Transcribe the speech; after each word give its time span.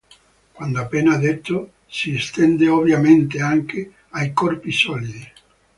Quanto 0.53 0.79
appena 0.79 1.15
detto 1.17 1.73
si 1.85 2.15
estende 2.15 2.67
ovviamente 2.67 3.39
anche 3.39 3.93
ai 4.09 4.33
corpi 4.33 4.71
solidi. 4.71 5.31